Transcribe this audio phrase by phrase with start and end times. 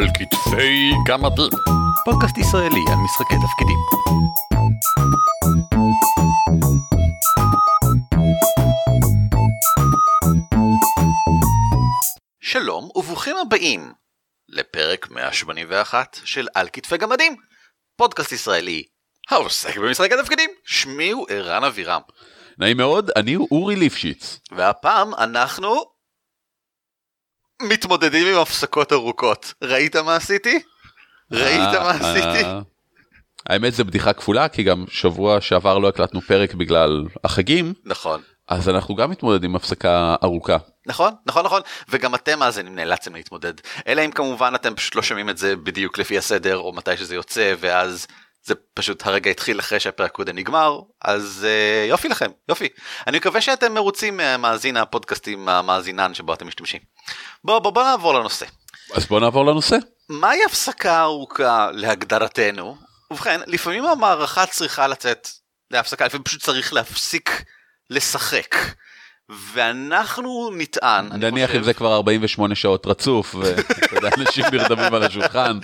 [0.00, 1.50] על כתפי גמדים.
[2.04, 3.78] פודקאסט ישראלי על משחקי תפקידים.
[12.40, 13.92] שלום וברוכים הבאים
[14.48, 17.36] לפרק 181 של על כתפי גמדים,
[17.96, 18.82] פודקאסט ישראלי
[19.30, 20.50] העוסק במשחקי תפקידים.
[20.64, 22.00] שמי הוא ערן אבירם,
[22.58, 24.40] נעים מאוד, אני אורי ליפשיץ.
[24.52, 25.84] והפעם אנחנו
[27.60, 29.54] מתמודדים עם הפסקות ארוכות.
[29.62, 30.58] ראית מה עשיתי?
[31.32, 32.44] ראית אה, מה עשיתי?
[32.44, 32.60] אה,
[33.46, 38.20] האמת זה בדיחה כפולה, כי גם שבוע שעבר לא הקלטנו פרק בגלל החגים, נכון.
[38.48, 40.56] אז אנחנו גם מתמודדים עם הפסקה ארוכה.
[40.86, 43.52] נכון, נכון, נכון, וגם אתם מאזינים נאלצתם להתמודד.
[43.86, 47.14] אלא אם כמובן אתם פשוט לא שומעים את זה בדיוק לפי הסדר, או מתי שזה
[47.14, 48.06] יוצא, ואז
[48.42, 52.68] זה פשוט הרגע התחיל אחרי שהפרק קודם נגמר, אז uh, יופי לכם, יופי.
[53.06, 56.80] אני מקווה שאתם מרוצים מהמאזין הפודקאסטים המאזינן שבו אתם משתמשים.
[57.44, 58.46] בואו בוא, בוא נעבור לנושא.
[58.94, 59.76] אז בוא נעבור לנושא.
[60.08, 62.76] מהי הפסקה ארוכה להגדרתנו?
[63.10, 65.28] ובכן, לפעמים המערכה צריכה לצאת
[65.70, 67.44] להפסקה, לפעמים פשוט צריך להפסיק
[67.90, 68.56] לשחק.
[69.52, 74.94] ואנחנו נטען, אני נניח חושב, אם זה כבר 48 שעות רצוף, ואתה יודע, אנשים נרדמים
[74.94, 75.58] על השולחן.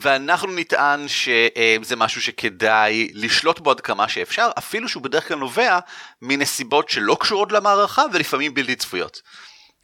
[0.00, 5.78] ואנחנו נטען שזה משהו שכדאי לשלוט בו עד כמה שאפשר, אפילו שהוא בדרך כלל נובע
[6.22, 9.22] מנסיבות שלא קשורות למערכה ולפעמים בלתי צפויות.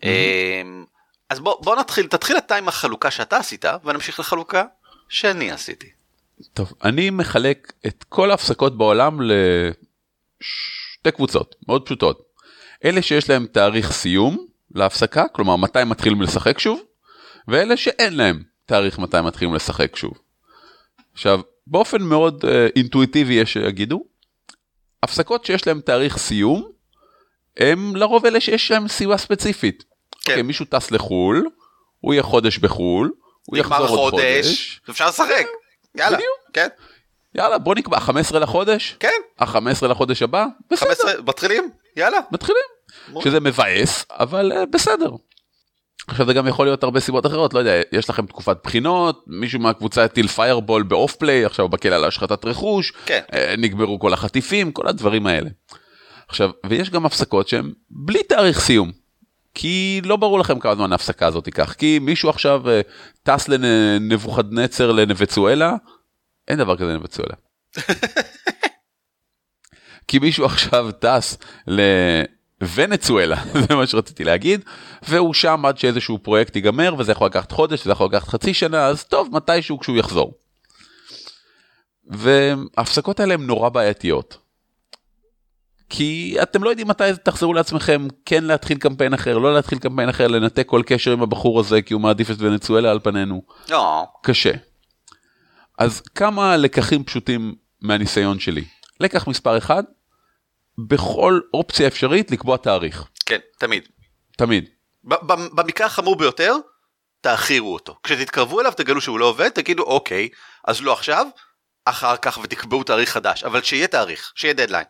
[0.03, 0.85] אמ,
[1.31, 4.65] אז בוא, בוא נתחיל, תתחיל אתה עם החלוקה שאתה עשית, ונמשיך לחלוקה
[5.09, 5.91] שאני עשיתי.
[6.55, 12.23] טוב, אני מחלק את כל ההפסקות בעולם לשתי קבוצות מאוד פשוטות.
[12.85, 16.83] אלה שיש להם תאריך סיום להפסקה, כלומר מתי מתחילים לשחק שוב,
[17.49, 20.13] ואלה שאין להם תאריך מתי מתחילים לשחק שוב.
[21.13, 24.05] עכשיו, באופן מאוד uh, אינטואיטיבי יש שיגידו,
[25.03, 26.71] הפסקות שיש להם תאריך סיום,
[27.57, 29.85] הם לרוב אלה שיש להם סיוע ספציפית.
[30.21, 30.39] כן.
[30.39, 31.47] Okay, מישהו טס לחו"ל,
[32.01, 33.13] הוא יהיה חודש בחו"ל,
[33.47, 34.81] הוא יחזור נגמר עוד חודש, חודש.
[34.91, 35.47] אפשר לשחק.
[35.95, 36.39] יאללה, בדיוק.
[36.53, 36.69] כן,
[37.35, 41.71] יאללה, בוא נקבע 15 לחודש, כן, ה-15 לחודש הבא, בסדר, 15, מתחילים?
[41.97, 42.19] יאללה.
[42.33, 42.63] מתחילים.
[43.23, 45.11] שזה מבאס, אבל uh, בסדר.
[46.07, 49.61] עכשיו זה גם יכול להיות הרבה סיבות אחרות, לא יודע, יש לכם תקופת בחינות, מישהו
[49.61, 53.21] מהקבוצה הטיל פיירבול באוף פליי, עכשיו בכלא על השחתת רכוש, כן.
[53.35, 55.51] אה, נגמרו כל החטיפים, כל הדברים האלה.
[56.29, 58.93] עכשיו, ויש גם הפסקות שהן בלי תאריך סיום.
[59.55, 62.81] כי לא ברור לכם כמה זמן ההפסקה הזאת תיקח, כי מישהו עכשיו אה,
[63.23, 65.75] טס לנבוכדנצר לנבצואלה,
[66.49, 67.35] אין דבר כזה נבצואלה.
[70.09, 71.39] כי מישהו עכשיו טס
[72.63, 73.37] לוונצואלה,
[73.69, 74.61] זה מה שרציתי להגיד,
[75.09, 78.87] והוא שם עד שאיזשהו פרויקט ייגמר, וזה יכול לקחת חודש, וזה יכול לקחת חצי שנה,
[78.87, 80.35] אז טוב, מתישהו כשהוא יחזור.
[82.07, 84.39] וההפסקות האלה הן נורא בעייתיות.
[85.89, 90.27] כי אתם לא יודעים מתי תחזרו לעצמכם, כן להתחיל קמפיין אחר, לא להתחיל קמפיין אחר,
[90.27, 93.43] לנתק כל קשר עם הבחור הזה, כי הוא מעדיף את ונצואלה על פנינו.
[93.71, 94.53] לא, קשה.
[95.79, 98.65] אז כמה לקחים פשוטים מהניסיון שלי.
[99.01, 99.83] לקח מספר אחד,
[100.79, 103.05] בכל אופציה אפשרית לקבוע תאריך.
[103.27, 103.89] כן, תמיד.
[104.37, 104.69] תמיד.
[105.55, 106.57] במקרה החמור ביותר,
[107.21, 107.97] תאחירו אותו.
[108.03, 110.29] כשתתקרבו אליו תגלו שהוא לא עובד, תגידו אוקיי,
[110.65, 111.27] אז לא עכשיו,
[111.85, 114.85] אחר כך ותקבעו תאריך חדש, אבל שיהיה תאריך, שיהיה דדליין.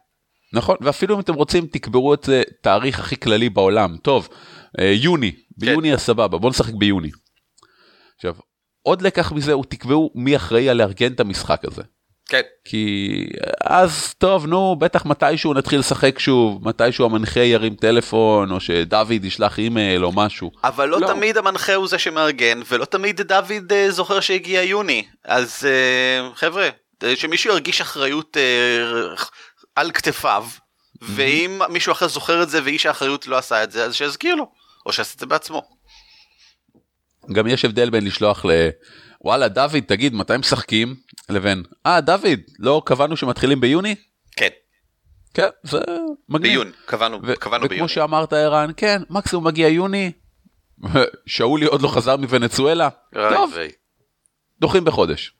[0.52, 3.96] נכון, ואפילו אם אתם רוצים תקבעו את זה תאריך הכי כללי בעולם.
[3.96, 4.28] טוב,
[4.80, 7.10] אה, יוני, ביוני אז סבבה, בואו נשחק ביוני.
[8.16, 8.34] עכשיו,
[8.82, 11.82] עוד לקח מזה הוא תקבעו מי אחראי על לארגן את המשחק הזה.
[12.28, 12.40] כן.
[12.64, 13.26] כי
[13.64, 19.58] אז טוב נו בטח מתישהו נתחיל לשחק שוב מתישהו המנחה ירים טלפון או שדוד ישלח
[19.58, 20.50] אימייל או משהו.
[20.64, 21.06] אבל לא, לא.
[21.06, 25.04] תמיד המנחה הוא זה שמארגן, ולא תמיד דוד אה, זוכר שהגיע יוני.
[25.24, 26.68] אז אה, חבר'ה,
[27.04, 29.14] אה, שמישהו ירגיש אחריות אה,
[29.76, 30.46] על כתפיו,
[31.02, 34.46] ואם מישהו אחר זוכר את זה ואיש האחריות לא עשה את זה, אז שיזכיר לו,
[34.86, 35.62] או שיעשה את זה בעצמו.
[37.32, 38.50] גם יש הבדל בין לשלוח ל...
[39.24, 40.94] וואלה דוד תגיד מתי משחקים
[41.28, 43.94] לבין אה דוד לא קבענו שמתחילים ביוני?
[44.36, 44.48] כן,
[45.34, 45.78] כן זה
[46.28, 46.52] מגניב.
[46.52, 47.88] ביוני, קבענו, ו- קבענו וכמו ביוני.
[47.88, 50.12] שאמרת ערן כן מקסימום מגיע יוני.
[51.26, 52.88] שאולי עוד לא חזר מוונצואלה.
[53.12, 53.70] טוב ויי.
[54.60, 55.32] דוחים בחודש.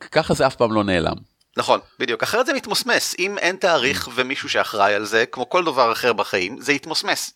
[0.00, 1.16] ככה זה אף פעם לא נעלם.
[1.56, 5.92] נכון, בדיוק, אחרת זה מתמוסמס, אם אין תאריך ומישהו שאחראי על זה, כמו כל דבר
[5.92, 7.32] אחר בחיים, זה יתמוסמס.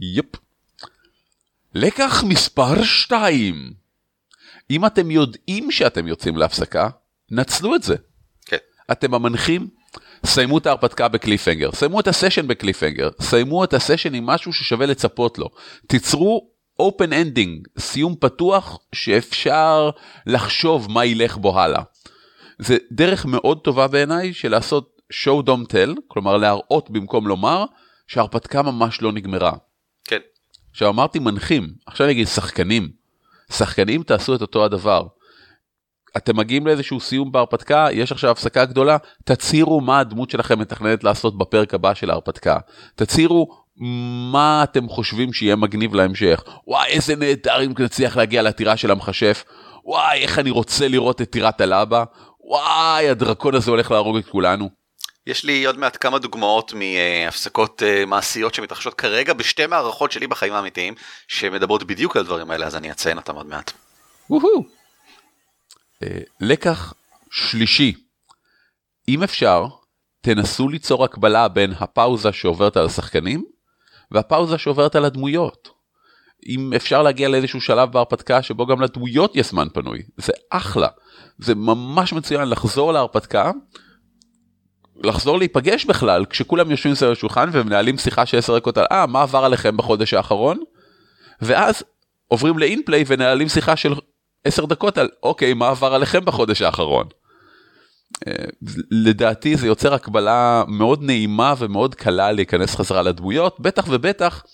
[0.00, 0.26] יפ.
[1.74, 3.72] לקח מספר 2.
[4.70, 6.88] אם אתם יודעים שאתם יוצאים להפסקה,
[7.32, 7.96] נצלו את זה.
[8.46, 8.56] כן.
[8.92, 9.68] אתם המנחים,
[10.26, 15.38] סיימו את ההרפתקה בקליפהנגר, סיימו את הסשן בקליפהנגר, סיימו את הסשן עם משהו ששווה לצפות
[15.38, 15.48] לו.
[15.86, 16.50] תיצרו
[16.82, 19.90] open ending, סיום פתוח שאפשר
[20.26, 21.82] לחשוב מה ילך בו הלאה.
[22.58, 27.64] זה דרך מאוד טובה בעיניי של לעשות show don't tell, כלומר להראות במקום לומר
[28.06, 29.52] שההרפתקה ממש לא נגמרה.
[30.04, 30.18] כן.
[30.70, 32.90] עכשיו אמרתי מנחים, עכשיו אני אגיד שחקנים.
[33.52, 35.06] שחקנים תעשו את אותו הדבר.
[36.16, 41.38] אתם מגיעים לאיזשהו סיום בהרפתקה, יש עכשיו הפסקה גדולה, תצהירו מה הדמות שלכם מתכננת לעשות
[41.38, 42.56] בפרק הבא של ההרפתקה.
[42.94, 43.62] תצהירו
[44.32, 46.42] מה אתם חושבים שיהיה מגניב להמשך.
[46.66, 49.44] וואי, איזה נהדר אם נצליח להגיע לטירה של המכשף.
[49.84, 52.04] וואי, איך אני רוצה לראות את טירת הלבה.
[52.40, 54.82] וואי, הדרקון הזה הולך להרוג את כולנו.
[55.26, 60.52] יש לי עוד מעט כמה דוגמאות מהפסקות אה, מעשיות שמתרחשות כרגע בשתי מערכות שלי בחיים
[60.52, 60.94] האמיתיים
[61.28, 63.72] שמדברות בדיוק על הדברים האלה אז אני אציין אותם עוד מעט.
[64.30, 64.81] וואו.
[66.02, 66.94] אה, לקח
[67.30, 67.94] שלישי,
[69.08, 69.66] אם אפשר,
[70.20, 73.44] תנסו ליצור הקבלה בין הפאוזה שעוברת על השחקנים
[74.10, 75.68] והפאוזה שעוברת על הדמויות.
[76.48, 80.88] אם אפשר להגיע לאיזשהו שלב בהרפתקה שבו גם לדמויות יש זמן פנוי, זה אחלה.
[81.38, 83.50] זה ממש מצוין לחזור להרפתקה,
[85.04, 89.22] לחזור להיפגש בכלל כשכולם יושבים סביב השולחן ומנהלים שיחה של 10 דקות על אה מה
[89.22, 90.58] עבר עליכם בחודש האחרון
[91.42, 91.84] ואז
[92.28, 93.94] עוברים לאינפליי ונהלים שיחה של
[94.44, 97.06] 10 דקות על אוקיי מה עבר עליכם בחודש האחרון.
[98.26, 98.44] אה,
[98.90, 104.44] לדעתי זה יוצר הקבלה מאוד נעימה ומאוד קלה להיכנס חזרה לדמויות בטח ובטח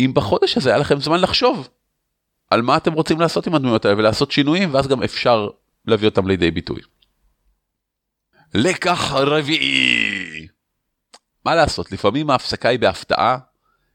[0.00, 1.68] אם בחודש הזה היה לכם זמן לחשוב
[2.50, 5.48] על מה אתם רוצים לעשות עם הדמויות האלה ולעשות שינויים ואז גם אפשר
[5.86, 6.80] להביא אותם לידי ביטוי.
[8.54, 10.46] לקח רביעי.
[11.44, 13.38] מה לעשות, לפעמים ההפסקה היא בהפתעה,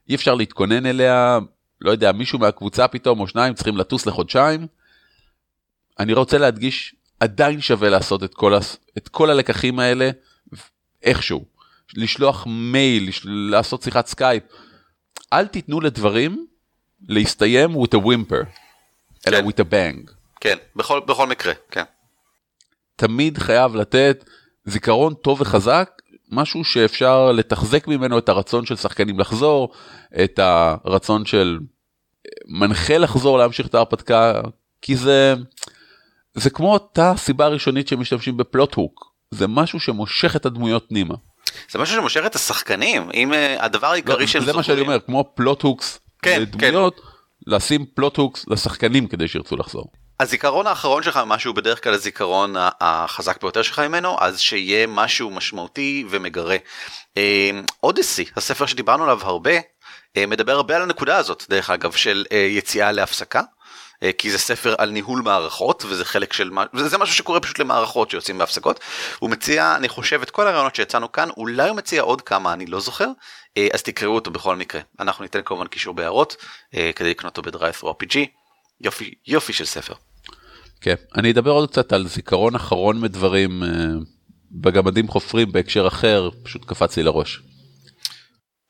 [0.08, 1.38] אי אפשר להתכונן אליה,
[1.80, 4.66] לא יודע, מישהו מהקבוצה פתאום או שניים צריכים לטוס לחודשיים.
[6.00, 8.52] אני רוצה להדגיש, עדיין שווה לעשות את כל,
[8.98, 10.10] את כל הלקחים האלה
[11.02, 11.44] איכשהו.
[11.94, 14.42] לשלוח מייל, לעשות שיחת סקייפ.
[15.32, 16.46] אל תיתנו לדברים
[17.08, 18.44] להסתיים with a whimper,
[19.22, 19.34] כן.
[19.34, 20.12] אלא with a bang.
[20.40, 21.84] כן, בכל, בכל מקרה, כן.
[22.96, 24.24] תמיד חייב לתת
[24.64, 25.90] זיכרון טוב וחזק,
[26.30, 29.72] משהו שאפשר לתחזק ממנו את הרצון של שחקנים לחזור,
[30.24, 31.58] את הרצון של
[32.46, 34.40] מנחה לחזור להמשיך את ההרפתקה,
[34.82, 35.34] כי זה,
[36.38, 41.14] זה כמו אותה סיבה ראשונית שמשתמשים בפלוט הוק, זה משהו שמושך את הדמויות פנימה.
[41.70, 45.00] זה משהו שמושך את השחקנים, אם uh, הדבר העיקרי לא, שהם זה מה שאני אומר,
[45.00, 47.02] כמו פלוט הוקס כן, לדמויות, כן.
[47.46, 49.90] לשים פלוט הוקס לשחקנים כדי שירצו לחזור.
[50.20, 56.04] הזיכרון האחרון שלך משהו בדרך כלל הזיכרון החזק ביותר שלך ממנו אז שיהיה משהו משמעותי
[56.10, 56.56] ומגרה.
[57.16, 57.50] אה,
[57.82, 59.50] אודיסי הספר שדיברנו עליו הרבה
[60.16, 63.42] אה, מדבר הרבה על הנקודה הזאת דרך אגב של אה, יציאה להפסקה.
[64.18, 68.10] כי זה ספר על ניהול מערכות וזה חלק של מה זה משהו שקורה פשוט למערכות
[68.10, 68.80] שיוצאים בהפסקות
[69.18, 72.66] הוא מציע אני חושב את כל הרעיונות שיצאנו כאן אולי הוא מציע עוד כמה אני
[72.66, 73.08] לא זוכר
[73.74, 76.36] אז תקראו אותו בכל מקרה אנחנו ניתן כמובן קישור בהערות
[76.72, 78.18] כדי לקנות אותו בדרייב RPG
[78.80, 79.94] יופי יופי של ספר.
[80.80, 83.68] כן, אני אדבר עוד קצת על זיכרון אחרון מדברים אה,
[84.50, 87.40] בגמדים חופרים בהקשר אחר, פשוט קפץ לי לראש.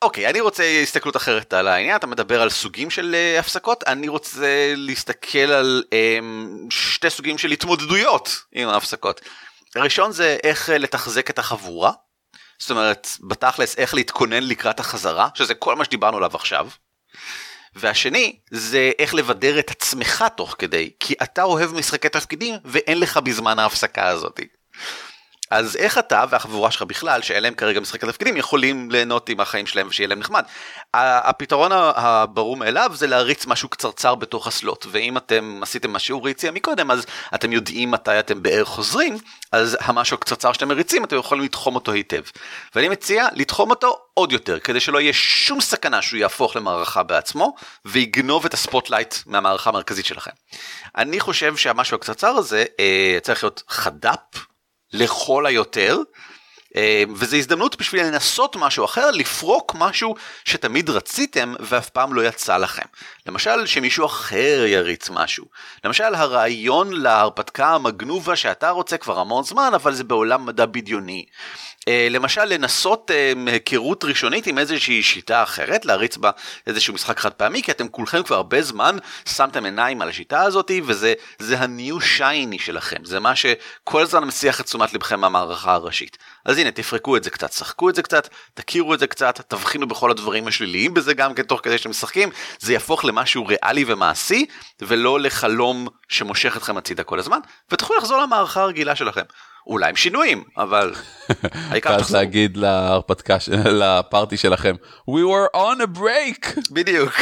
[0.02, 4.08] אוקיי, אני רוצה הסתכלות אחרת על העניין, אתה מדבר על סוגים של uh, הפסקות, אני
[4.08, 6.24] רוצה להסתכל על um,
[6.70, 9.20] שתי סוגים של התמודדויות עם ההפסקות.
[9.76, 11.92] הראשון זה איך uh, לתחזק את החבורה,
[12.58, 16.68] זאת אומרת, בתכלס איך להתכונן לקראת החזרה, שזה כל מה שדיברנו עליו עכשיו.
[17.74, 23.16] והשני זה איך לבדר את עצמך תוך כדי, כי אתה אוהב משחקי תפקידים ואין לך
[23.16, 24.48] בזמן ההפסקה הזאתי.
[25.50, 29.66] אז איך אתה והחבורה שלך בכלל, שאין להם כרגע משחקי תפקידים, יכולים ליהנות עם החיים
[29.66, 30.44] שלהם ושיהיה להם נחמד.
[30.94, 36.50] הפתרון הברור מאליו זה להריץ משהו קצרצר בתוך הסלוט, ואם אתם עשיתם מה שאורי הציע
[36.50, 39.18] מקודם, אז אתם יודעים מתי אתם בערך חוזרים,
[39.52, 42.22] אז המשהו הקצרצר שאתם מריצים, אתם יכולים לתחום אותו היטב.
[42.74, 47.54] ואני מציע לתחום אותו עוד יותר, כדי שלא יהיה שום סכנה שהוא יהפוך למערכה בעצמו,
[47.84, 50.30] ויגנוב את ה spotlight מהמערכה המרכזית שלכם.
[50.96, 54.47] אני חושב שהמשהו הקצרצר הזה אה, צריך להיות חד"פ,
[54.92, 55.98] לכל היותר.
[56.76, 60.14] אה, וזו הזדמנות בשביל לנסות משהו אחר, לפרוק משהו
[60.44, 62.86] שתמיד רציתם ואף פעם לא יצא לכם.
[63.26, 65.46] למשל שמישהו אחר יריץ משהו.
[65.84, 71.24] למשל הרעיון להרפתקה המגנובה שאתה רוצה כבר המון זמן אבל זה בעולם מדע בדיוני.
[71.88, 76.30] אה, למשל לנסות אה, היכרות ראשונית עם איזושהי שיטה אחרת, להריץ בה
[76.66, 78.96] איזשהו משחק חד פעמי, כי אתם כולכם כבר הרבה זמן
[79.28, 84.66] שמתם עיניים על השיטה הזאת, וזה הניו שייני שלכם, זה מה שכל הזמן מסיח את
[84.66, 86.18] תשומת לבכם מהמערכה הראשית.
[86.44, 89.88] אז הנה, תפרקו את זה קצת, שחקו את זה קצת, תכירו את זה קצת, תבחינו
[89.88, 94.46] בכל הדברים השליליים בזה גם כן תוך כדי שאתם משחקים, זה יהפוך למשהו ריאלי ומעשי,
[94.80, 97.38] ולא לחלום שמושך אתכם הצידה כל הזמן,
[97.70, 99.24] ותוכלו לחזור למערכה הרגילה שלכם.
[99.68, 100.94] אולי עם שינויים, אבל
[101.70, 101.90] העיקר.
[101.90, 103.36] ואז להגיד להרפתקה,
[103.80, 104.74] לפארטי שלכם,
[105.10, 106.60] We were on a break.
[106.74, 107.12] בדיוק.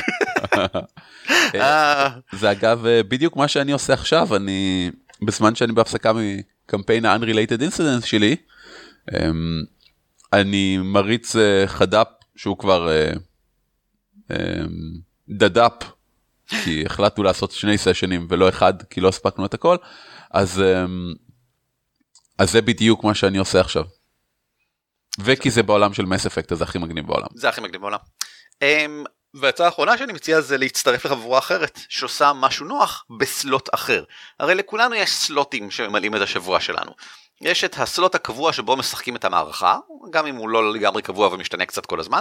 [1.55, 4.91] אה, זה אגב אה, בדיוק מה שאני עושה עכשיו, אני,
[5.23, 8.37] בזמן שאני בהפסקה מקמפיין ה-unrelated incidents שלי,
[9.12, 9.62] אמ,
[10.33, 12.91] אני מריץ אה, חד"פ שהוא כבר
[14.31, 14.37] אמ,
[15.29, 15.85] דד"פ
[16.49, 19.76] כי החלטנו לעשות שני סשנים ולא אחד כי לא הספקנו את הכל
[20.31, 21.15] אז אמ,
[22.38, 23.85] אז זה בדיוק מה שאני עושה עכשיו.
[25.21, 27.26] וכי זה בעולם של מס אפקט אז זה הכי מגניב בעולם.
[27.35, 27.99] זה הכי מגניב בעולם.
[28.62, 34.05] אמ, וההצעה האחרונה שאני מציע זה להצטרף לחבורה אחרת שעושה משהו נוח בסלוט אחר.
[34.40, 36.93] הרי לכולנו יש סלוטים שממלאים את השבוע שלנו.
[37.40, 39.78] יש את הסלוט הקבוע שבו משחקים את המערכה,
[40.11, 42.21] גם אם הוא לא לגמרי קבוע ומשתנה קצת כל הזמן.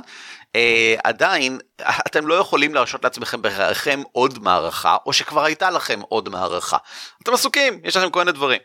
[0.55, 6.29] אה, עדיין, אתם לא יכולים להרשות לעצמכם בחייכם עוד מערכה, או שכבר הייתה לכם עוד
[6.29, 6.77] מערכה.
[7.23, 8.59] אתם עסוקים, יש לכם כל מיני דברים.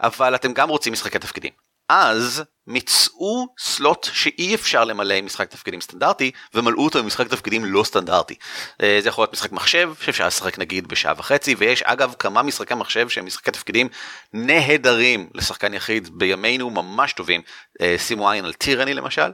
[0.00, 1.52] אבל אתם גם רוצים משחקי תפקידים.
[1.88, 7.64] אז מצאו סלוט שאי אפשר למלא עם משחק תפקידים סטנדרטי ומלאו אותו עם משחק תפקידים
[7.64, 8.34] לא סטנדרטי.
[8.82, 12.74] אה, זה יכול להיות משחק מחשב שאפשר לשחק נגיד בשעה וחצי ויש אגב כמה משחקי
[12.74, 13.88] מחשב שהם משחקי תפקידים
[14.32, 17.42] נהדרים לשחקן יחיד בימינו ממש טובים
[17.80, 19.32] אה, שימו עין על טירני למשל.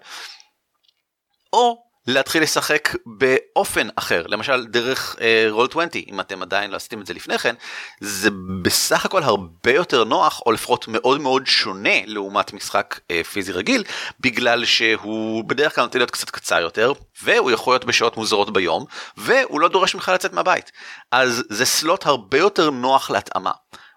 [1.53, 5.17] או להתחיל לשחק באופן אחר למשל דרך
[5.51, 7.55] רול uh, 20 אם אתם עדיין לא עשיתם את זה לפני כן
[8.01, 8.29] זה
[8.63, 13.85] בסך הכל הרבה יותר נוח או לפחות מאוד מאוד שונה לעומת משחק uh, פיזי רגיל
[14.21, 18.85] בגלל שהוא בדרך כלל נוטה להיות קצת קצר יותר והוא יכול להיות בשעות מוזרות ביום
[19.17, 20.73] והוא לא דורש ממך לצאת מהבית
[21.13, 23.51] אז זה סלוט הרבה יותר נוח להתאמה.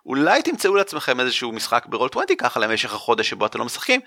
[0.09, 4.01] אולי תמצאו לעצמכם איזשהו משחק ברול 20 ככה למשך החודש שבו אתם לא משחקים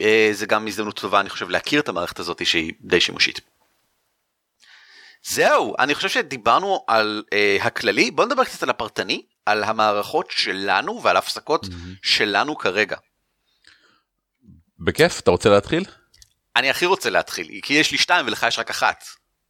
[0.00, 3.40] אה, זה גם הזדמנות טובה אני חושב להכיר את המערכת הזאת שהיא די שימושית.
[5.22, 11.02] זהו אני חושב שדיברנו על uh, הכללי בוא נדבר קצת על הפרטני על המערכות שלנו
[11.02, 11.98] ועל הפסקות mm-hmm.
[12.02, 12.96] שלנו כרגע.
[14.78, 15.84] בכיף אתה רוצה להתחיל?
[16.56, 19.04] אני הכי רוצה להתחיל כי יש לי שתיים ולך יש רק אחת.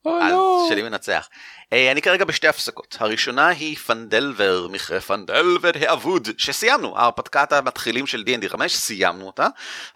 [0.07, 0.67] Oh, אז לא.
[0.69, 1.29] שלי מנצח.
[1.73, 2.97] אה, אני כרגע בשתי הפסקות.
[3.01, 6.99] הראשונה היא פנדלבר מכרה פנדלבר האבוד שסיימנו.
[6.99, 9.47] ההרפתקת המתחילים של D&D 5 סיימנו אותה.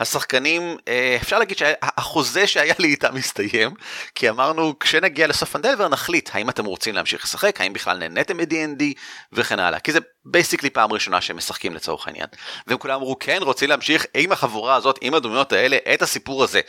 [0.01, 3.75] השחקנים אה, אפשר להגיד שהחוזה שהיה לי איתם מסתיים
[4.15, 8.83] כי אמרנו כשנגיע לסוף פנדלבר נחליט האם אתם רוצים להמשיך לשחק האם בכלל נהניתם מ-D&D
[9.33, 9.81] וכן הלאה.
[9.81, 12.27] כי זה basically פעם ראשונה שהם משחקים לצורך העניין.
[12.67, 16.61] והם כולם אמרו כן רוצים להמשיך עם החבורה הזאת עם הדמויות האלה את הסיפור הזה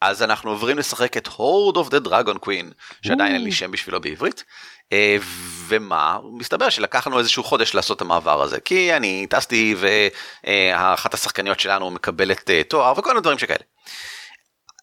[0.00, 2.72] אז אנחנו עוברים לשחק את הורד אוף דה דרגון קווין
[3.02, 4.44] שעדיין אין לי שם בשבילו בעברית.
[4.92, 5.16] אה,
[5.66, 9.74] ומה מסתבר שלקח לנו איזשהו חודש לעשות את המעבר הזה כי אני טסתי
[10.44, 13.64] ואחת השחקניות שלנו מקבלת אה, תואר וכל מיני דברים שכאלה.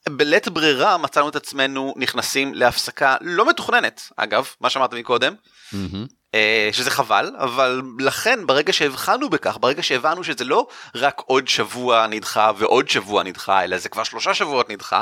[0.09, 5.35] בלית ברירה מצאנו את עצמנו נכנסים להפסקה לא מתוכננת אגב מה שאמרת מקודם.
[5.73, 6.20] Mm-hmm.
[6.35, 12.07] אה, שזה חבל אבל לכן ברגע שהבחנו בכך ברגע שהבנו שזה לא רק עוד שבוע
[12.07, 15.01] נדחה ועוד שבוע נדחה אלא זה כבר שלושה שבועות נדחה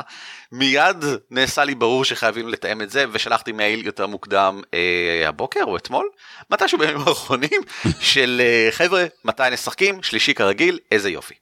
[0.52, 5.76] מיד נעשה לי ברור שחייבים לתאם את זה ושלחתי מייל יותר מוקדם אה, הבוקר או
[5.76, 6.08] אתמול
[6.50, 7.60] מתישהו בימים האחרונים
[8.00, 11.34] של אה, חבר'ה מתי נשחקים שלישי כרגיל איזה יופי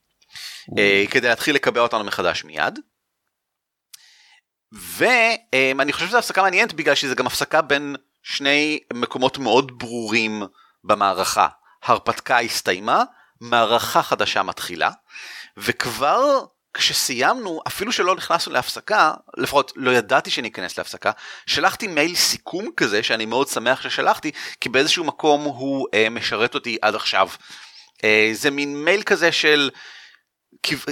[0.78, 2.78] אה, כדי להתחיל לקבע אותנו מחדש מיד.
[4.72, 7.96] ואני חושב שזו הפסקה מעניינת בגלל שזה גם הפסקה בין
[8.28, 10.42] שני מקומות מאוד ברורים
[10.84, 11.48] במערכה.
[11.82, 13.02] הרפתקה הסתיימה,
[13.40, 14.90] מערכה חדשה מתחילה,
[15.56, 16.44] וכבר
[16.74, 21.10] כשסיימנו, אפילו שלא נכנסנו להפסקה, לפחות לא ידעתי שניכנס להפסקה,
[21.46, 24.30] שלחתי מייל סיכום כזה שאני מאוד שמח ששלחתי,
[24.60, 27.28] כי באיזשהו מקום הוא אה, משרת אותי עד עכשיו.
[28.04, 29.70] אה, זה מין מייל כזה של...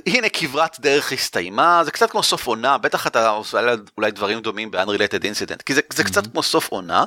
[0.07, 3.61] הנה כברת דרך הסתיימה זה קצת כמו סוף עונה בטח אתה עושה
[3.97, 6.07] אולי דברים דומים ב-unrelated incident כי זה, זה mm-hmm.
[6.07, 7.05] קצת כמו סוף עונה.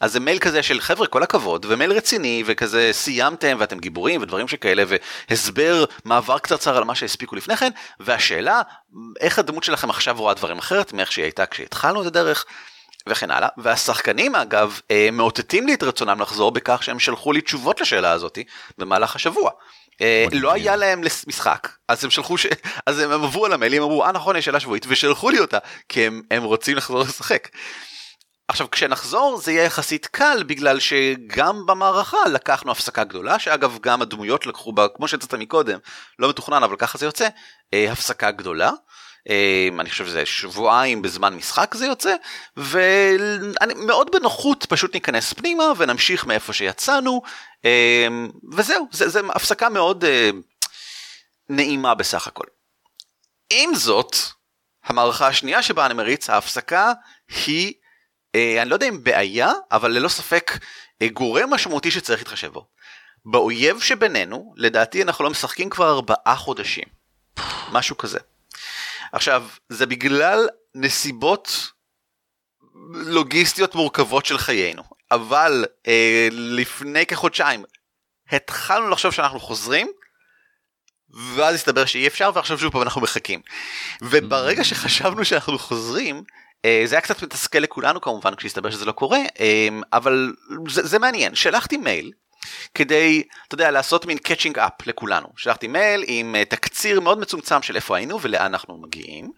[0.00, 4.48] אז זה מייל כזה של חבר'ה כל הכבוד ומייל רציני וכזה סיימתם ואתם גיבורים ודברים
[4.48, 4.84] שכאלה
[5.28, 8.62] והסבר מעבר קצרצר על מה שהספיקו לפני כן והשאלה
[9.20, 12.44] איך הדמות שלכם עכשיו רואה דברים אחרת מאיך שהיא הייתה כשהתחלנו את הדרך
[13.06, 17.80] וכן הלאה והשחקנים אגב אה, מאותתים לי את רצונם לחזור בכך שהם שלחו לי תשובות
[17.80, 18.44] לשאלה הזאתי
[18.78, 19.50] במהלך השבוע.
[20.00, 22.46] אה, לא היה להם משחק אז הם שלחו ש...
[22.86, 25.58] אז הם עברו על המיילים אמרו אה נכון יש שאלה שבועית ושלחו לי אותה
[25.88, 27.48] כי הם, הם רוצים לחזור לשחק.
[28.48, 34.46] עכשיו כשנחזור זה יהיה יחסית קל בגלל שגם במערכה לקחנו הפסקה גדולה שאגב גם הדמויות
[34.46, 35.78] לקחו בה כמו שיצאת מקודם
[36.18, 37.28] לא מתוכנן אבל ככה זה יוצא
[37.74, 38.70] אה, הפסקה גדולה.
[39.28, 42.14] אה, אני חושב שזה שבועיים בזמן משחק זה יוצא
[42.56, 47.22] ומאוד בנוחות פשוט ניכנס פנימה ונמשיך מאיפה שיצאנו
[47.64, 48.08] אה,
[48.52, 50.30] וזהו זה, זה הפסקה מאוד אה,
[51.48, 52.44] נעימה בסך הכל.
[53.50, 54.16] עם זאת
[54.84, 56.92] המערכה השנייה שבה אני מריץ ההפסקה
[57.46, 57.74] היא
[58.62, 60.52] אני לא יודע אם בעיה אבל ללא ספק
[61.12, 62.66] גורם משמעותי שצריך להתחשב בו.
[63.24, 66.84] באויב שבינינו לדעתי אנחנו לא משחקים כבר ארבעה חודשים
[67.72, 68.18] משהו כזה.
[69.12, 71.70] עכשיו, זה בגלל נסיבות
[72.92, 77.64] לוגיסטיות מורכבות של חיינו, אבל אה, לפני כחודשיים
[78.30, 79.88] התחלנו לחשוב שאנחנו חוזרים,
[81.34, 83.40] ואז הסתבר שאי אפשר ועכשיו שוב פעם אנחנו מחכים.
[84.02, 86.22] וברגע שחשבנו שאנחנו חוזרים,
[86.64, 90.34] אה, זה היה קצת מתסכל לכולנו כמובן כשהסתבר שזה לא קורה, אה, אבל
[90.68, 91.34] זה, זה מעניין.
[91.34, 92.12] שלחתי מייל
[92.74, 95.28] כדי, אתה יודע, לעשות מין catching up לכולנו.
[95.36, 99.30] שלחתי מייל עם uh, תקציר מאוד מצומצם של איפה היינו ולאן אנחנו מגיעים,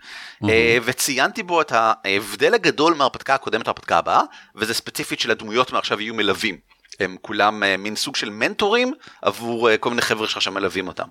[0.42, 0.46] mm-hmm.
[0.84, 4.20] וציינתי בו את ההבדל הגדול מההרפתקה הקודמת להרפתקה הבאה,
[4.54, 6.58] וזה ספציפית של הדמויות מעכשיו יהיו מלווים.
[7.00, 11.08] הם כולם uh, מין סוג של מנטורים עבור כל מיני חבר'ה שעכשיו מלווים אותם.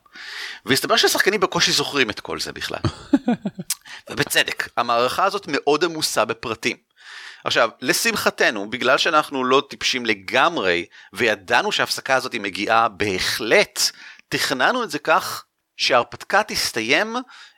[0.66, 2.80] והסתבר שהשחקנים בקושי זוכרים את כל זה בכלל.
[4.10, 6.87] ובצדק, המערכה הזאת מאוד עמוסה בפרטים.
[7.44, 13.79] עכשיו, לשמחתנו, בגלל שאנחנו לא טיפשים לגמרי, וידענו שההפסקה הזאת מגיעה בהחלט,
[14.29, 15.46] תכננו את זה כך
[15.77, 17.15] שההרפתקה תסתיים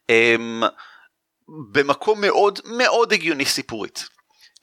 [0.10, 0.64] אמ,
[1.72, 4.10] במקום מאוד מאוד הגיוני סיפורית.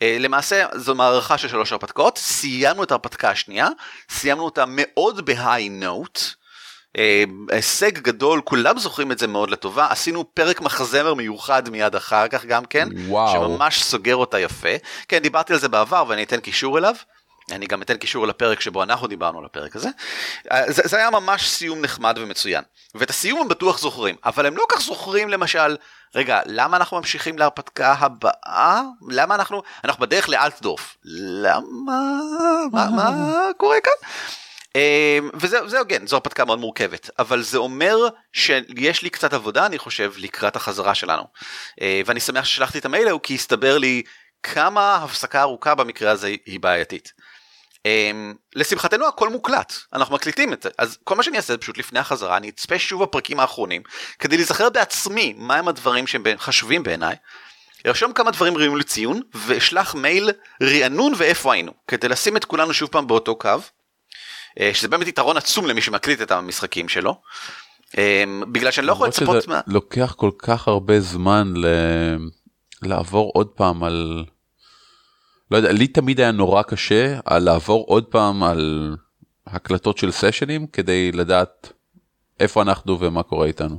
[0.02, 3.68] אה, למעשה זו מערכה של שלוש הרפתקאות, סיימנו את ההרפתקה השנייה,
[4.11, 5.30] סיימנו אותה מאוד
[5.70, 6.30] נוט, אה,
[7.50, 12.45] הישג גדול, כולם זוכרים את זה מאוד לטובה, עשינו פרק מחזמר מיוחד מיד אחר כך
[12.45, 13.33] גם כן, וואו.
[13.33, 14.69] שממש סוגר אותה יפה.
[15.09, 16.95] כן, דיברתי על זה בעבר ואני אתן קישור אליו.
[17.53, 19.88] אני גם אתן קישור לפרק שבו אנחנו דיברנו על הפרק הזה.
[20.53, 22.65] אה, זה, זה היה ממש סיום נחמד ומצוין.
[22.95, 25.76] ואת הסיום הם בטוח זוכרים, אבל הם לא כך זוכרים למשל,
[26.15, 28.83] רגע, למה אנחנו ממשיכים להרפתקה הבאה?
[29.09, 30.97] למה אנחנו, אנחנו בדרך לאלטדורף.
[31.05, 32.21] למה?
[32.73, 33.11] מה, מה
[33.57, 34.09] קורה כאן?
[34.76, 37.97] אמ, וזה הוגן, זו הרפתקה מאוד מורכבת, אבל זה אומר
[38.33, 41.23] שיש לי קצת עבודה, אני חושב, לקראת החזרה שלנו.
[41.80, 44.02] אה, ואני שמח ששלחתי את המייל ההוא, כי הסתבר לי
[44.42, 47.12] כמה הפסקה ארוכה במקרה הזה היא בעייתית.
[47.87, 51.99] אמ, לשמחתנו הכל מוקלט, אנחנו מקליטים את זה, אז כל מה שאני אעשה פשוט לפני
[51.99, 53.83] החזרה, אני אצפה שוב בפרקים האחרונים,
[54.18, 57.16] כדי להיזכר בעצמי מהם הדברים שהם חשובים בעיניי.
[57.87, 60.30] ארשום כמה דברים ראויים לציון, ואשלח מייל
[60.62, 63.50] רענון ואיפה היינו, כדי לשים את כולנו שוב פעם באותו קו.
[64.60, 67.20] אה, שזה באמת יתרון עצום למי שמקליט את המשחקים שלו.
[67.98, 69.60] אה, בגלל שאני לא יכול לצפות מה...
[69.66, 71.66] לוקח כל כך הרבה זמן ל...
[72.82, 74.25] לעבור עוד פעם על...
[75.50, 78.96] לא יודע, לי תמיד היה נורא קשה על לעבור עוד פעם על
[79.46, 81.73] הקלטות של סשנים כדי לדעת
[82.40, 83.78] איפה אנחנו ומה קורה איתנו.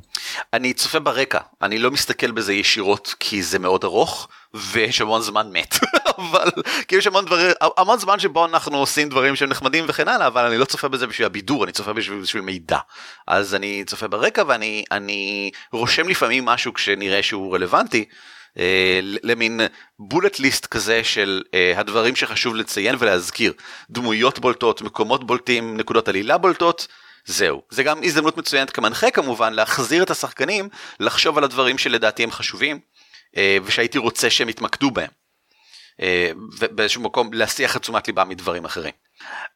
[0.54, 5.50] אני צופה ברקע, אני לא מסתכל בזה ישירות כי זה מאוד ארוך ויש המון זמן
[5.54, 5.76] מת,
[6.18, 6.50] אבל
[6.88, 10.46] כי יש המון דברים, המון זמן שבו אנחנו עושים דברים שהם נחמדים וכן הלאה, אבל
[10.46, 12.80] אני לא צופה בזה בשביל הבידור, אני צופה בשביל, בשביל מידע.
[13.28, 18.06] אז אני צופה ברקע ואני אני רושם לפעמים משהו כשנראה שהוא רלוונטי.
[18.60, 19.62] אה, למין
[20.00, 23.54] בולט ליסט כזה של אה, הדברים שחשוב לציין ולהזכיר
[23.90, 26.88] דמויות בולטות מקומות בולטים נקודות עלילה בולטות
[27.28, 27.62] זהו.
[27.70, 32.80] זה גם הזדמנות מצוינת כמנחה כמובן להחזיר את השחקנים לחשוב על הדברים שלדעתי הם חשובים
[33.38, 35.10] אה, ושהייתי רוצה שהם יתמקדו בהם.
[36.02, 38.92] אה, ובאיזשהו מקום להסיח את תשומת ליבם מדברים אחרים.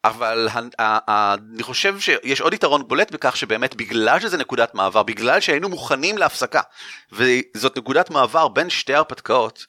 [0.03, 0.47] אבל
[1.07, 6.17] אני חושב שיש עוד יתרון בולט בכך שבאמת בגלל שזה נקודת מעבר, בגלל שהיינו מוכנים
[6.17, 6.62] להפסקה,
[7.12, 9.65] וזאת נקודת מעבר בין שתי הרפתקאות,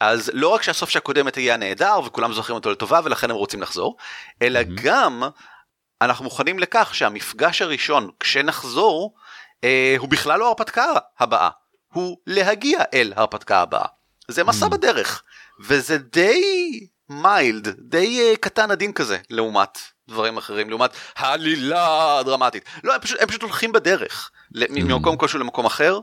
[0.00, 3.96] אז לא רק שהסוף שהקודמת היה נהדר וכולם זוכרים אותו לטובה ולכן הם רוצים לחזור,
[4.42, 4.82] אלא mm-hmm.
[4.82, 5.22] גם
[6.02, 9.14] אנחנו מוכנים לכך שהמפגש הראשון כשנחזור
[9.64, 11.48] אה, הוא בכלל לא ההרפתקה הבאה,
[11.92, 13.86] הוא להגיע אל ההרפתקה הבאה.
[14.28, 14.68] זה מסע mm.
[14.68, 15.22] בדרך,
[15.60, 16.40] וזה די
[17.08, 22.64] מיילד, די uh, קטן עדין כזה, לעומת דברים אחרים, לעומת העלילה הדרמטית.
[22.84, 24.60] לא, הם פשוט, הם פשוט הולכים בדרך, mm.
[24.70, 26.00] ממקום כלשהו למקום אחר.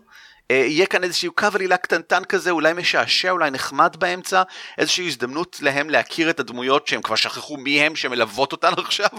[0.52, 4.44] Uh, יהיה כאן איזשהו קו עלילה קטנטן כזה, אולי משעשע, אולי נחמד באמצע,
[4.78, 9.10] איזושהי הזדמנות להם להכיר את הדמויות שהם כבר שכחו מי הם שמלוות אותן עכשיו,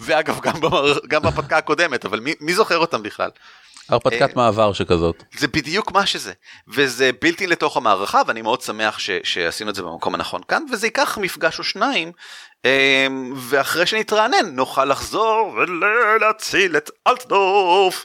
[0.00, 0.98] ואגב גם, במר...
[1.08, 3.30] גם בפתקה הקודמת, אבל מי, מי זוכר אותם בכלל?
[3.88, 5.24] הרפתקת אה, מעבר שכזאת.
[5.38, 6.32] זה בדיוק מה שזה,
[6.68, 10.86] וזה בלתי לתוך המערכה, ואני מאוד שמח ש, שעשינו את זה במקום הנכון כאן, וזה
[10.86, 12.12] ייקח מפגש או שניים,
[12.64, 18.04] אה, ואחרי שנתרענן נוכל לחזור ולהציל את אלטדורף.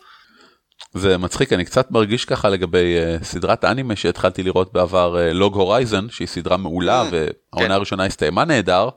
[0.93, 5.57] זה מצחיק, אני קצת מרגיש ככה לגבי uh, סדרת אנימה שהתחלתי לראות בעבר, לוג uh,
[5.57, 7.71] הורייזן, שהיא סדרה מעולה, mm, והעונה כן.
[7.71, 8.89] הראשונה הסתיימה נהדר.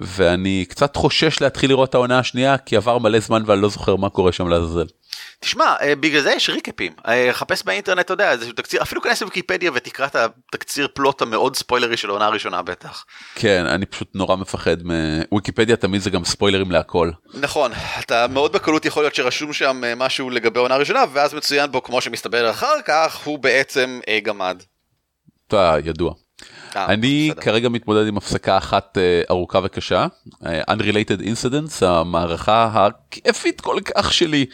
[0.00, 3.96] ואני קצת חושש להתחיל לראות את העונה השנייה כי עבר מלא זמן ואני לא זוכר
[3.96, 4.86] מה קורה שם לעזאזל.
[5.40, 9.22] תשמע, אה, בגלל זה יש ריקאפים, אה, חפש באינטרנט, אתה יודע, איזשהו תקציר, אפילו כנס
[9.22, 13.04] לוויקיפדיה ותקרא את התקציר פלוט המאוד ספוילרי של העונה הראשונה בטח.
[13.34, 17.10] כן, אני פשוט נורא מפחד מוויקיפדיה תמיד זה גם ספוילרים להכל.
[17.34, 21.72] נכון, אתה מאוד בקלות יכול להיות שרשום שם אה, משהו לגבי העונה הראשונה, ואז מצוין
[21.72, 24.62] בו, כמו שמסתבר אחר כך, הוא בעצם גמד.
[25.48, 26.14] אתה ידוע.
[26.76, 27.42] אני בסדר.
[27.42, 28.98] כרגע מתמודד עם הפסקה אחת
[29.30, 30.06] ארוכה וקשה,
[30.42, 34.46] Unrelated Incidents, המערכה הכיפית כל כך שלי.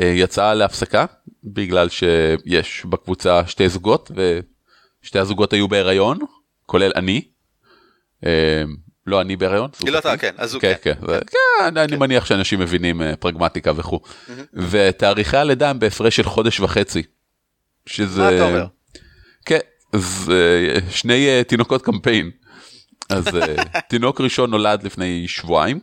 [0.00, 1.04] אה, יצאה להפסקה
[1.44, 4.10] בגלל שיש בקבוצה שתי זוגות
[5.02, 6.18] ושתי הזוגות היו בהיריון
[6.66, 7.22] כולל אני.
[8.26, 8.62] אה,
[9.06, 9.70] לא אני בהיריון.
[9.86, 10.74] לא אתה כן הזוג כן.
[10.82, 11.18] כן, כן.
[11.66, 11.98] כן אני כן.
[11.98, 14.00] מניח שאנשים מבינים אה, פרגמטיקה וכו'.
[14.54, 17.02] ותאריכי הלידה הם בהפרש של חודש וחצי.
[17.86, 18.22] שזה...
[18.22, 18.66] מה אתה אומר?
[19.92, 20.32] אז
[20.90, 22.30] שני אה, תינוקות קמפיין.
[23.10, 25.80] אז אה, תינוק ראשון נולד לפני שבועיים,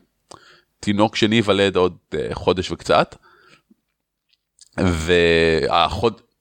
[0.79, 3.15] תינוק שני ייוולד עוד אה, חודש וקצת,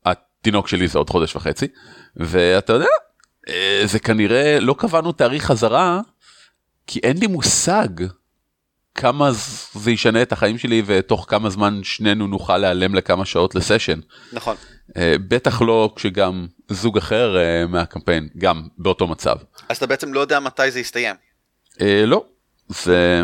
[0.07, 1.67] והתינוק שלי זה עוד חודש וחצי,
[2.17, 2.87] ואתה יודע,
[3.85, 6.01] זה כנראה לא קבענו תאריך חזרה,
[6.87, 7.89] כי אין לי מושג
[8.95, 9.31] כמה
[9.75, 14.01] זה ישנה את החיים שלי ותוך כמה זמן שנינו נוכל להיעלם לכמה שעות לסשן.
[14.33, 14.57] נכון.
[14.97, 19.37] אה, בטח לא כשגם זוג אחר אה, מהקמפיין גם באותו מצב.
[19.69, 21.17] אז אתה בעצם לא יודע מתי זה יסתיים.
[21.81, 22.25] אה, לא,
[22.69, 23.23] זה,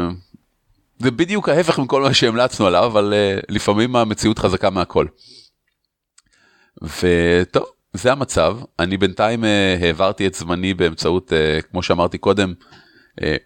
[0.99, 5.07] זה בדיוק ההפך מכל מה שהמלצנו עליו, אבל אה, לפעמים המציאות חזקה מהכל.
[6.83, 8.59] וטוב, זה המצב.
[8.79, 12.55] אני בינתיים אה, העברתי את זמני באמצעות, אה, כמו שאמרתי קודם,
[13.23, 13.37] אה,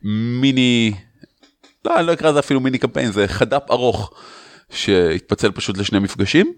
[0.41, 0.93] מיני,
[1.85, 4.13] לא, אני לא אקרא לזה אפילו מיני קמפיין, זה חד"פ ארוך
[4.71, 6.53] שהתפצל פשוט לשני מפגשים.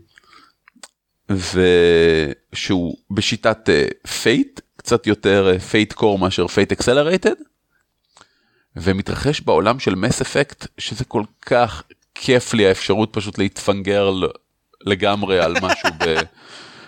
[1.31, 3.69] ושהוא בשיטת
[4.23, 7.35] Fate, קצת יותר Fate Core מאשר Fate Accelerated.
[8.77, 11.83] ומתרחש בעולם של Mass Effect שזה כל כך
[12.15, 14.11] כיף לי האפשרות פשוט להתפנגרל
[14.81, 16.17] לגמרי על משהו ב,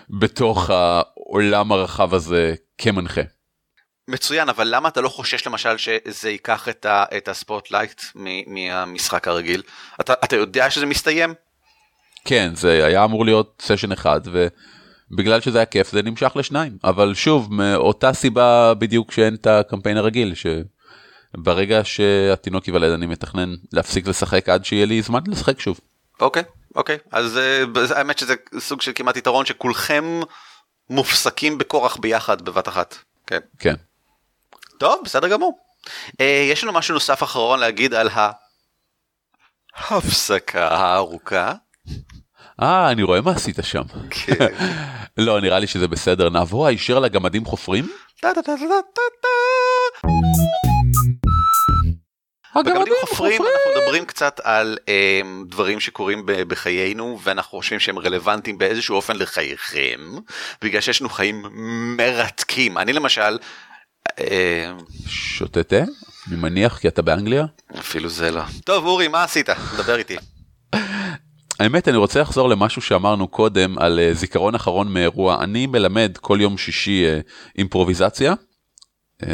[0.19, 3.21] בתוך העולם הרחב הזה כמנחה.
[4.09, 8.01] מצוין אבל למה אתה לא חושש למשל שזה ייקח את, ה, את ה spotlight
[8.47, 9.61] מהמשחק הרגיל
[10.01, 11.33] אתה, אתה יודע שזה מסתיים
[12.25, 17.13] כן זה היה אמור להיות סשן אחד ובגלל שזה היה כיף זה נמשך לשניים אבל
[17.13, 24.49] שוב מאותה סיבה בדיוק שאין את הקמפיין הרגיל שברגע שהתינוק ייוולד אני מתכנן להפסיק לשחק
[24.49, 25.79] עד שיהיה לי זמן לשחק שוב.
[26.21, 26.43] אוקיי
[26.75, 27.39] אוקיי אז
[27.75, 30.19] uh, האמת שזה סוג של כמעט יתרון שכולכם
[30.89, 32.95] מופסקים בכורח ביחד בבת אחת.
[33.27, 33.39] כן.
[33.59, 33.75] כן.
[34.79, 35.57] טוב בסדר גמור.
[36.11, 38.09] Uh, יש לנו משהו נוסף אחרון להגיד על
[39.75, 41.53] ההפסקה הארוכה.
[42.61, 43.81] אה, אני רואה מה עשית שם.
[44.09, 44.47] כן.
[45.17, 46.29] לא, נראה לי שזה בסדר.
[46.29, 47.89] נעבור הישר לגמדים חופרים?
[52.65, 58.95] בגמדים חופרים אנחנו מדברים קצת על um, דברים שקורים בחיינו ואנחנו חושבים שהם רלוונטיים באיזשהו
[58.95, 59.99] אופן לחייכם
[60.61, 61.45] בגלל שיש לנו חיים
[61.97, 63.37] מרתקים אני למשל.
[65.07, 65.83] שותה תה?
[66.27, 67.45] אני מניח כי אתה באנגליה?
[67.79, 68.41] אפילו זה לא.
[68.63, 69.49] טוב אורי מה עשית?
[69.77, 70.17] דבר איתי.
[71.59, 76.37] האמת אני רוצה לחזור למשהו שאמרנו קודם על uh, זיכרון אחרון מאירוע אני מלמד כל
[76.41, 78.33] יום שישי uh, אימפרוביזציה.
[79.21, 79.25] Uh,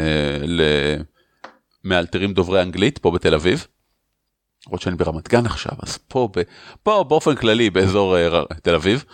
[1.84, 3.66] מאלתרים דוברי אנגלית פה בתל אביב.
[4.66, 6.42] למרות שאני ברמת גן עכשיו אז פה, ב,
[6.82, 8.16] פה באופן כללי באזור
[8.62, 9.04] תל אביב.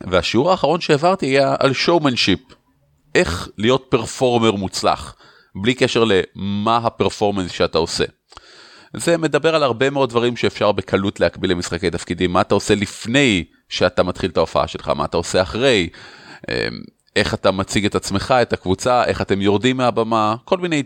[0.00, 2.40] והשיעור האחרון שהעברתי היה על שואומנשיפ.
[3.14, 5.14] איך להיות פרפורמר מוצלח
[5.54, 8.04] בלי קשר למה הפרפורמנס שאתה עושה.
[8.96, 12.32] זה מדבר על הרבה מאוד דברים שאפשר בקלות להקביל למשחקי תפקידים.
[12.32, 14.88] מה אתה עושה לפני שאתה מתחיל את ההופעה שלך?
[14.88, 15.88] מה אתה עושה אחרי.
[17.16, 19.04] איך אתה מציג את עצמך את הקבוצה?
[19.04, 20.36] איך אתם יורדים מהבמה?
[20.44, 20.82] כל מיני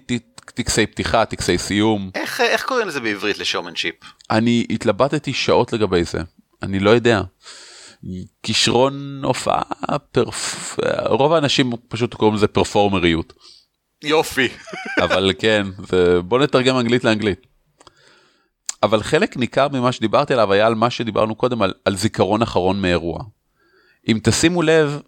[0.55, 2.11] טקסי פתיחה טקסי סיום.
[2.15, 3.95] איך איך קוראים לזה בעברית לשואומנשיפ
[4.31, 6.19] אני התלבטתי שעות לגבי זה.
[6.63, 7.23] אני לא יודע.
[8.43, 9.63] כישרון הופעה
[10.13, 10.79] פרפ...
[11.07, 13.33] רוב האנשים פשוט קוראים לזה פרפורמריות.
[14.05, 14.49] יופי.
[15.05, 16.23] אבל כן זה...
[16.23, 17.47] בוא נתרגם אנגלית לאנגלית.
[18.83, 22.81] אבל חלק ניכר ממה שדיברתי עליו היה על מה שדיברנו קודם על, על זיכרון אחרון
[22.81, 23.25] מאירוע.
[24.09, 25.01] אם תשימו לב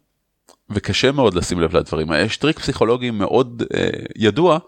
[0.70, 4.58] וקשה מאוד לשים לב לדברים האלה יש טריק פסיכולוגי מאוד אה, ידוע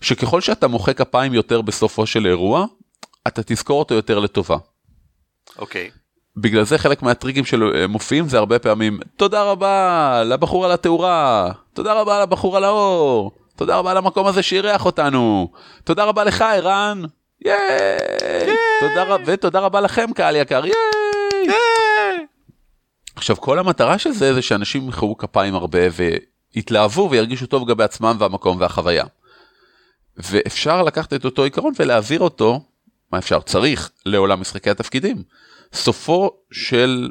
[0.00, 2.66] שככל שאתה מוחא כפיים יותר בסופו של אירוע
[3.28, 4.56] אתה תזכור אותו יותר לטובה.
[5.58, 5.90] אוקיי.
[5.94, 6.03] Okay.
[6.36, 12.22] בגלל זה חלק מהטריקים שמופיעים זה הרבה פעמים תודה רבה לבחור על התאורה תודה רבה
[12.22, 15.52] לבחור על האור תודה רבה למקום הזה שאירח אותנו
[15.84, 17.02] תודה רבה לך ערן
[17.44, 20.74] ייי תודה ותודה רבה לכם קהל יקר ייי
[23.16, 25.78] עכשיו כל המטרה של זה זה שאנשים ימחאו כפיים הרבה
[26.54, 29.04] ויתלהבו וירגישו טוב לגבי עצמם והמקום והחוויה.
[30.16, 32.60] ואפשר לקחת את אותו עיקרון ולהעביר אותו
[33.12, 35.22] מה אפשר צריך לעולם משחקי התפקידים.
[35.74, 37.10] סופו של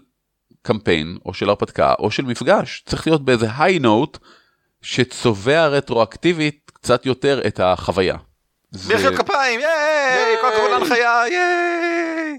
[0.61, 4.17] קמפיין או של הרפתקה או של מפגש צריך להיות באיזה היי נוט
[4.81, 8.15] שצובע רטרואקטיבית קצת יותר את החוויה.
[8.73, 12.37] מחיאות כפיים ייי כל הכבוד להנחיה ייי.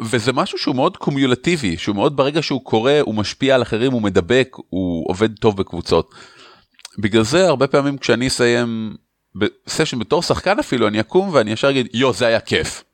[0.00, 4.02] וזה משהו שהוא מאוד קומיולטיבי שהוא מאוד ברגע שהוא קורא הוא משפיע על אחרים הוא
[4.02, 6.14] מדבק הוא עובד טוב בקבוצות.
[6.98, 8.96] בגלל זה הרבה פעמים כשאני אסיים
[9.34, 12.84] בסשן בתור שחקן אפילו אני אקום ואני ישר אגיד יו זה היה כיף.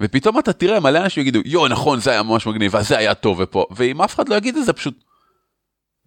[0.00, 3.40] ופתאום אתה תראה מלא אנשים יגידו יו נכון זה היה ממש מגניב וזה היה טוב
[3.40, 4.94] ופה ואם אף אחד לא יגיד את זה פשוט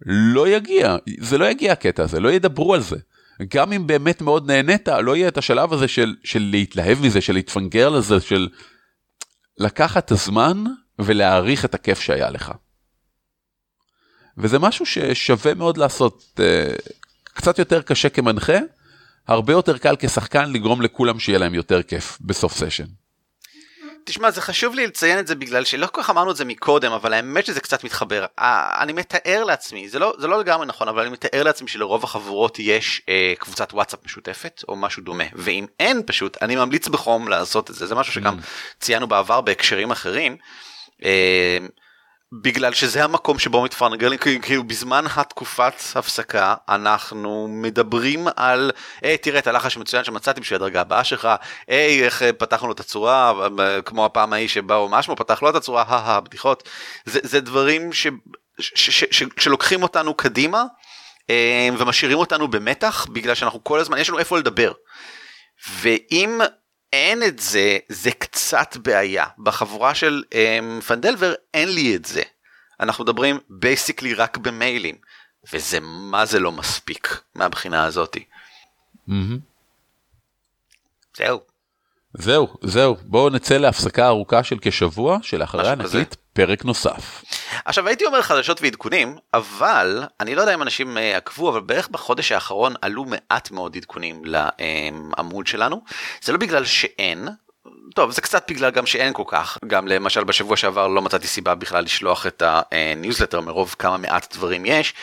[0.06, 2.96] לא יגיע זה לא יגיע הקטע הזה לא ידברו על זה.
[3.54, 7.32] גם אם באמת מאוד נהנית לא יהיה את השלב הזה של של להתלהב מזה של
[7.32, 8.48] להתפנגר לזה של
[9.58, 10.64] לקחת את הזמן
[10.98, 12.52] ולהעריך את הכיף שהיה לך.
[14.38, 16.40] וזה משהו ששווה מאוד לעשות.
[16.40, 16.74] אה,
[17.24, 18.58] קצת יותר קשה כמנחה,
[19.28, 22.86] הרבה יותר קל כשחקן לגרום לכולם שיהיה להם יותר כיף בסוף סשן.
[24.08, 26.92] תשמע, זה חשוב לי לציין את זה בגלל שלא כל כך אמרנו את זה מקודם,
[26.92, 28.26] אבל האמת שזה קצת מתחבר.
[28.80, 32.58] אני מתאר לעצמי, זה לא, זה לא לגמרי נכון, אבל אני מתאר לעצמי שלרוב החבורות
[32.58, 37.70] יש אה, קבוצת וואטסאפ משותפת או משהו דומה, ואם אין פשוט, אני ממליץ בחום לעשות
[37.70, 38.42] את זה, זה משהו שגם mm.
[38.80, 40.36] ציינו בעבר בהקשרים אחרים.
[41.04, 41.58] אה,
[42.32, 48.70] בגלל שזה המקום שבו מתפרנגלים כאילו בזמן התקופת הפסקה אנחנו מדברים על
[49.02, 51.28] היי תראה את הלחש המצוין שמצאתי בשביל הדרגה הבאה שלך
[51.68, 53.32] היי איך פתחנו את הצורה
[53.84, 56.68] כמו הפעם ההיא שבאו משמו פתח לו את הצורה הא בדיחות
[57.04, 58.06] זה, זה דברים ש,
[58.60, 60.64] ש, ש, ש, שלוקחים אותנו קדימה
[61.30, 64.72] אה, ומשאירים אותנו במתח בגלל שאנחנו כל הזמן יש לנו איפה לדבר.
[65.80, 66.40] ואם
[66.92, 69.26] אין את זה, זה קצת בעיה.
[69.38, 72.22] בחבורה של um, Phandelver אין לי את זה.
[72.80, 74.96] אנחנו מדברים basically רק במיילים,
[75.52, 78.24] וזה מה זה לא מספיק מהבחינה הזאתי.
[79.08, 79.38] Mm-hmm.
[81.16, 81.40] זהו.
[82.18, 87.22] זהו, זהו, בואו נצא להפסקה ארוכה של כשבוע, שלאחריה נקליט פרק נוסף.
[87.64, 91.88] עכשיו הייתי אומר חדשות ועדכונים, אבל אני לא יודע אם אנשים אה, עקבו, אבל בערך
[91.88, 95.82] בחודש האחרון עלו מעט מאוד עדכונים לעמוד שלנו.
[96.22, 97.28] זה לא בגלל שאין,
[97.94, 101.54] טוב זה קצת בגלל גם שאין כל כך גם למשל בשבוע שעבר לא מצאתי סיבה
[101.54, 104.94] בכלל לשלוח את הניוזלטר מרוב כמה מעט דברים יש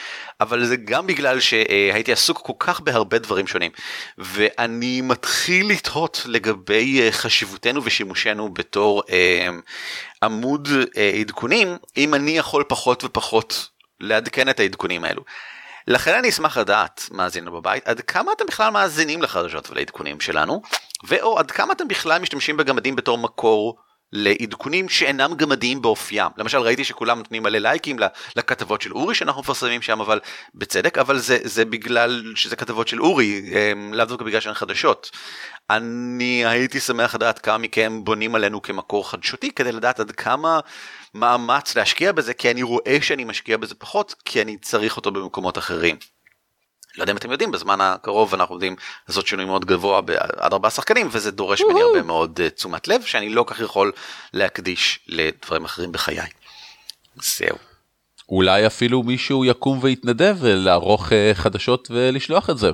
[0.41, 3.71] אבל זה גם בגלל שהייתי עסוק כל כך בהרבה דברים שונים
[4.17, 9.49] ואני מתחיל לתהות לגבי אה, חשיבותנו ושימושנו בתור אה,
[10.23, 13.69] עמוד אה, עדכונים אם אני יכול פחות ופחות
[13.99, 15.23] לעדכן את העדכונים האלו.
[15.87, 20.61] לכן אני אשמח לדעת, מאזינים בבית, עד כמה אתם בכלל מאזינים לחדשות ולעדכונים שלנו,
[21.03, 23.77] ואו עד כמה אתם בכלל משתמשים בגמדים בתור מקור
[24.13, 26.31] לעדכונים שאינם גמדיים באופיים.
[26.37, 27.97] למשל ראיתי שכולם נותנים מלא לייקים
[28.35, 30.19] לכתבות של אורי שאנחנו מפרסמים שם, אבל
[30.55, 33.41] בצדק, אבל זה, זה בגלל שזה כתבות של אורי,
[33.91, 35.11] לאו דווקא בגלל שהן חדשות.
[35.69, 40.59] אני הייתי שמח לדעת כמה מכם בונים עלינו כמקור חדשותי כדי לדעת עד כמה
[41.13, 45.57] מאמץ להשקיע בזה, כי אני רואה שאני משקיע בזה פחות, כי אני צריך אותו במקומות
[45.57, 46.14] אחרים.
[46.97, 48.75] לא יודע אם אתם יודעים, בזמן הקרוב אנחנו יודעים
[49.09, 50.01] לעשות שינוי מאוד גבוה
[50.37, 53.91] עד ארבעה שחקנים, וזה דורש ממני הרבה מאוד uh, תשומת לב, שאני לא כך יכול
[54.33, 56.17] להקדיש לדברים אחרים בחיי.
[57.21, 57.57] זהו.
[58.29, 62.71] אולי אפילו מישהו יקום ויתנדב לערוך uh, חדשות ולשלוח את זה.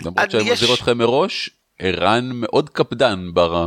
[0.00, 0.62] למרות שאני יש...
[0.62, 3.64] מזהיר אתכם מראש, ערן מאוד קפדן בר...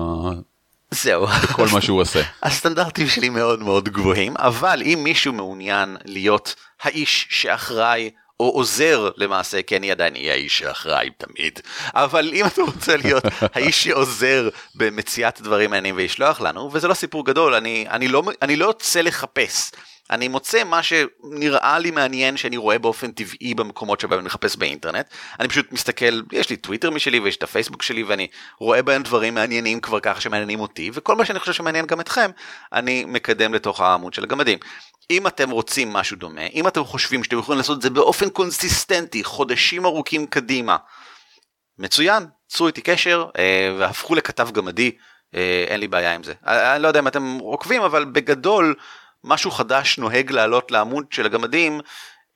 [0.91, 1.25] זהו.
[1.27, 2.21] בכל מה שהוא עושה.
[2.43, 8.09] הסטנדרטים שלי מאוד מאוד גבוהים, אבל אם מישהו מעוניין להיות האיש שאחראי
[8.43, 11.59] או עוזר למעשה, כי אני עדיין אהיה האיש שאחראי תמיד,
[11.93, 13.23] אבל אם אתה רוצה להיות
[13.55, 18.55] האיש שעוזר במציאת דברים מעניינים וישלוח לנו, וזה לא סיפור גדול, אני, אני, לא, אני
[18.55, 19.71] לא יוצא לחפש.
[20.09, 25.05] אני מוצא מה שנראה לי מעניין שאני רואה באופן טבעי במקומות שבהם אני מחפש באינטרנט.
[25.39, 28.27] אני פשוט מסתכל, יש לי טוויטר משלי ויש את הפייסבוק שלי ואני
[28.59, 32.31] רואה בהם דברים מעניינים כבר ככה שמעניינים אותי, וכל מה שאני חושב שמעניין גם אתכם,
[32.73, 34.59] אני מקדם לתוך העמוד של הגמדים.
[35.09, 39.23] אם אתם רוצים משהו דומה, אם אתם חושבים שאתם יכולים לעשות את זה באופן קונסיסטנטי,
[39.23, 40.77] חודשים ארוכים קדימה,
[41.79, 44.91] מצוין, צרו איתי קשר אה, והפכו לכתב גמדי,
[45.35, 46.33] אה, אין לי בעיה עם זה.
[46.45, 48.75] אני לא יודע אם אתם עוקבים, אבל בגדול,
[49.23, 51.81] משהו חדש נוהג לעלות לעמוד של הגמדים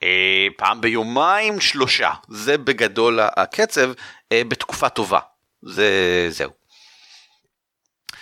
[0.04, 3.92] אה, פעם ביומיים שלושה, זה בגדול הקצב,
[4.32, 5.20] אה, בתקופה טובה.
[5.62, 5.90] זה
[6.30, 6.52] זהו.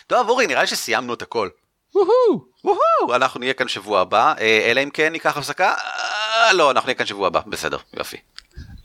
[0.07, 1.49] טוב אורי, נראה לי שסיימנו את הכל.
[2.63, 6.87] וואו, אנחנו נהיה כאן שבוע הבא, אה, אלא אם כן ניקח הפסקה, אה, לא, אנחנו
[6.87, 8.17] נהיה כאן שבוע הבא, בסדר, יופי.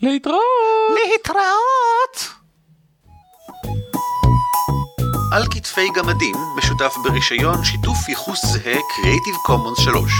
[0.02, 0.42] להתראות!
[0.94, 2.40] להתראות!
[5.32, 10.12] על כתפי גמדים משותף ברישיון שיתוף ייחוס זהה Creative Commons 3.